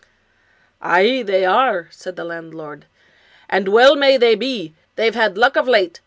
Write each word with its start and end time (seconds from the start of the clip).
"Aye 0.81 1.19
are 1.19 1.23
they," 1.23 1.85
said 1.91 2.15
the 2.15 2.23
landlord," 2.23 2.87
and 3.51 3.67
well 3.67 3.95
may 3.95 4.17
they 4.17 4.33
be. 4.33 4.73
They've 4.95 5.13
had 5.13 5.37
luck 5.37 5.55
of 5.55 5.67
late. 5.67 5.99